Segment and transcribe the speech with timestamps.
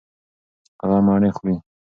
[0.81, 1.55] هغه مڼې خوري.